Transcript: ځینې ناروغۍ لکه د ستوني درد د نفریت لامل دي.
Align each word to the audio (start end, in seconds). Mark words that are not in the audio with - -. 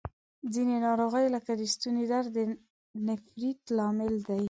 ځینې 0.53 0.75
ناروغۍ 0.85 1.25
لکه 1.35 1.51
د 1.59 1.61
ستوني 1.73 2.03
درد 2.11 2.29
د 2.35 2.39
نفریت 3.07 3.61
لامل 3.77 4.13
دي. 4.29 4.39